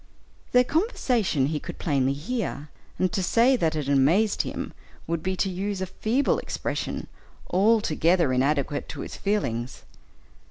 Their 0.51 0.63
conversation 0.63 1.45
he 1.45 1.59
could 1.59 1.77
plainly 1.77 2.13
hear, 2.13 2.69
and 2.97 3.13
to 3.13 3.21
say 3.21 3.55
that 3.55 3.75
it 3.75 3.87
amazed 3.87 4.41
him, 4.41 4.73
would 5.05 5.21
be 5.21 5.35
to 5.35 5.47
use 5.47 5.79
a 5.79 5.85
feeble 5.85 6.39
expression, 6.39 7.05
altogether 7.51 8.33
inadequate 8.33 8.89
to 8.89 9.01
his 9.01 9.15
feelings. 9.15 9.83